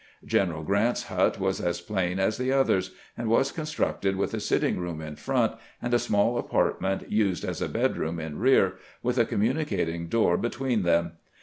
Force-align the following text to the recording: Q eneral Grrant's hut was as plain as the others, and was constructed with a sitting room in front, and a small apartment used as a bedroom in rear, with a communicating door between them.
Q 0.27 0.39
eneral 0.39 0.65
Grrant's 0.65 1.03
hut 1.03 1.39
was 1.39 1.61
as 1.61 1.79
plain 1.79 2.17
as 2.17 2.37
the 2.37 2.51
others, 2.51 2.89
and 3.15 3.29
was 3.29 3.51
constructed 3.51 4.15
with 4.15 4.33
a 4.33 4.39
sitting 4.39 4.79
room 4.79 4.99
in 4.99 5.15
front, 5.15 5.53
and 5.79 5.93
a 5.93 5.99
small 5.99 6.39
apartment 6.39 7.11
used 7.11 7.45
as 7.45 7.61
a 7.61 7.69
bedroom 7.69 8.19
in 8.19 8.39
rear, 8.39 8.77
with 9.03 9.19
a 9.19 9.25
communicating 9.25 10.07
door 10.07 10.37
between 10.37 10.81
them. 10.81 11.17